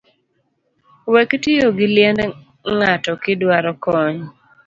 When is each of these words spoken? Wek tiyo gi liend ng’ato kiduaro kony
Wek 1.13 1.29
tiyo 1.43 1.67
gi 1.77 1.87
liend 1.95 2.19
ng’ato 2.75 3.11
kiduaro 3.23 3.71
kony 3.83 4.17